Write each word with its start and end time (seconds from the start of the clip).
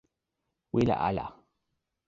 wile 0.73 0.95
ala. 1.07 1.25